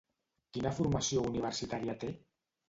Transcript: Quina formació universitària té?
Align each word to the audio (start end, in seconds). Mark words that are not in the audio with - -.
Quina 0.55 0.71
formació 0.77 1.27
universitària 1.33 1.97
té? 2.05 2.11